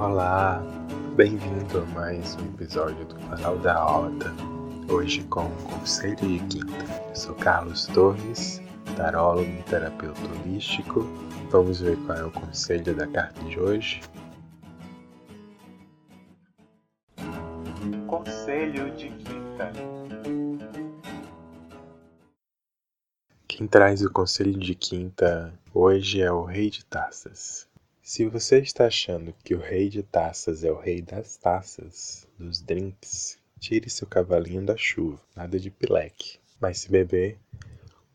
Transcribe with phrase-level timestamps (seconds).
[0.00, 0.60] Olá,
[1.14, 4.34] bem-vindo a mais um episódio do Canal da Rota.
[4.92, 6.84] Hoje com o Conselho de Quinta.
[7.08, 8.60] Eu sou Carlos Torres,
[8.96, 11.02] tarólogo e terapeuta holístico.
[11.48, 14.00] Vamos ver qual é o conselho da carta de hoje.
[18.08, 19.72] Conselho de Quinta.
[23.46, 27.72] Quem traz o conselho de quinta hoje é o Rei de Taças.
[28.06, 32.60] Se você está achando que o Rei de Taças é o Rei das Taças, dos
[32.60, 36.38] drinks, tire seu cavalinho da chuva, nada de pileque.
[36.60, 37.38] Mas se beber,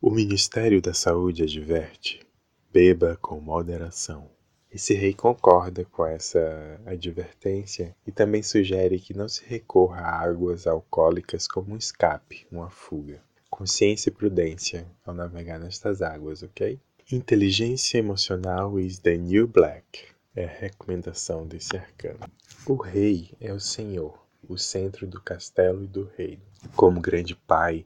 [0.00, 2.26] o Ministério da Saúde adverte:
[2.72, 4.30] beba com moderação.
[4.72, 10.66] Esse rei concorda com essa advertência e também sugere que não se recorra a águas
[10.66, 16.80] alcoólicas como um escape, uma fuga consciência e prudência ao navegar nestas águas, ok?
[17.12, 22.20] Inteligência emocional is the new black é a recomendação desse arcano.
[22.66, 26.40] O rei é o senhor, o centro do castelo e do reino.
[26.74, 27.84] Como grande pai,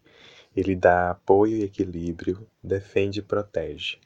[0.54, 3.98] ele dá apoio e equilíbrio, defende e protege.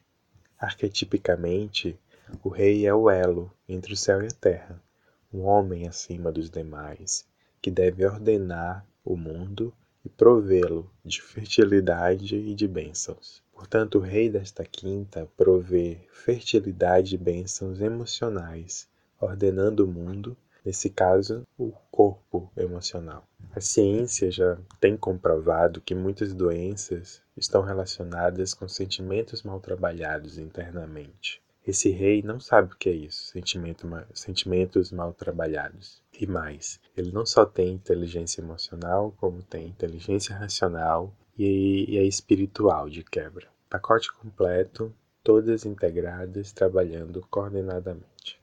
[0.59, 1.95] Arquetipicamente,
[2.43, 4.83] o rei é o elo entre o céu e a terra,
[5.31, 7.29] um homem acima dos demais,
[7.61, 13.43] que deve ordenar o mundo e provê-lo de fertilidade e de bênçãos.
[13.63, 18.89] Portanto, o rei desta quinta provê fertilidade e bênçãos emocionais,
[19.21, 23.25] ordenando o mundo, nesse caso, o corpo emocional.
[23.55, 31.41] A ciência já tem comprovado que muitas doenças estão relacionadas com sentimentos mal trabalhados internamente.
[31.65, 36.03] Esse rei não sabe o que é isso, sentimento, sentimentos mal trabalhados.
[36.21, 42.89] E mais, ele não só tem inteligência emocional, como tem inteligência racional e, é espiritual
[42.89, 43.49] de quebra.
[43.69, 48.41] Pacote completo, todas integradas, trabalhando coordenadamente.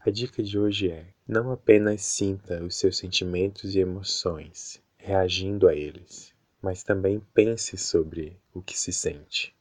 [0.00, 5.74] A dica de hoje é: não apenas sinta os seus sentimentos e emoções, reagindo a
[5.74, 9.56] eles, mas também pense sobre o que se sente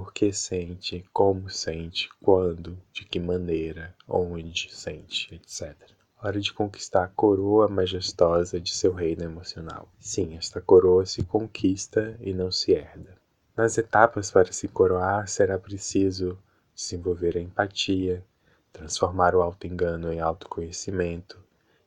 [0.00, 5.74] por que sente, como sente, quando, de que maneira, onde sente, etc.
[6.20, 9.88] Hora de conquistar a coroa majestosa de seu reino emocional.
[10.00, 13.16] Sim, esta coroa se conquista e não se herda.
[13.56, 16.36] Nas etapas para se coroar, será preciso
[16.74, 18.24] desenvolver a empatia,
[18.72, 21.38] transformar o auto-engano em autoconhecimento,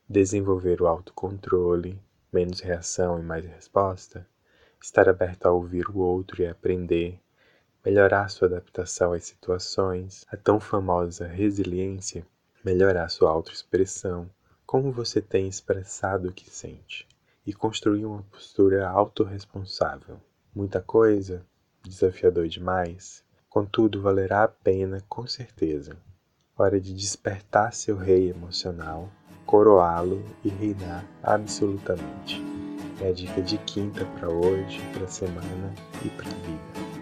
[0.08, 2.00] desenvolver o autocontrole,
[2.32, 4.26] menos reação e mais resposta,
[4.82, 7.20] estar aberto a ouvir o outro e aprender,
[7.84, 12.26] melhorar sua adaptação às situações, a tão famosa resiliência,
[12.64, 14.28] melhorar sua autoexpressão,
[14.66, 17.06] como você tem expressado o que sente,
[17.46, 20.18] e construir uma postura autorresponsável.
[20.54, 21.44] Muita coisa,
[21.82, 25.96] desafiador demais, contudo valerá a pena com certeza.
[26.56, 29.10] Hora de despertar seu rei emocional,
[29.44, 32.40] coroá-lo e reinar absolutamente.
[33.00, 35.74] É a dica de quinta para hoje, para semana
[36.04, 37.01] e para vida.